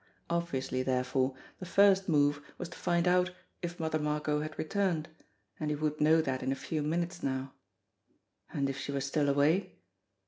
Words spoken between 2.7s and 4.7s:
find out if Mother Margot had